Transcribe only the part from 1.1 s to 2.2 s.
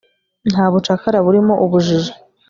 burimo ubujiji